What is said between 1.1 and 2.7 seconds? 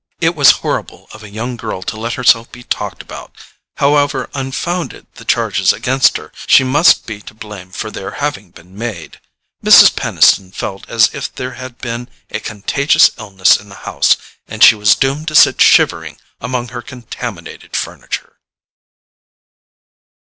of a young girl to let herself be